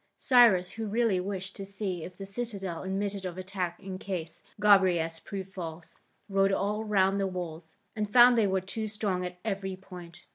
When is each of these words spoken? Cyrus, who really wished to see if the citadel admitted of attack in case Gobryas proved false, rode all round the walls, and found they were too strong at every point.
Cyrus, 0.17 0.71
who 0.71 0.87
really 0.87 1.19
wished 1.19 1.55
to 1.57 1.63
see 1.63 2.03
if 2.03 2.15
the 2.17 2.25
citadel 2.25 2.81
admitted 2.81 3.23
of 3.23 3.37
attack 3.37 3.79
in 3.79 3.99
case 3.99 4.41
Gobryas 4.59 5.19
proved 5.19 5.53
false, 5.53 5.95
rode 6.27 6.51
all 6.51 6.83
round 6.83 7.19
the 7.19 7.27
walls, 7.27 7.75
and 7.95 8.11
found 8.11 8.35
they 8.35 8.47
were 8.47 8.61
too 8.61 8.87
strong 8.87 9.23
at 9.23 9.37
every 9.45 9.75
point. 9.75 10.25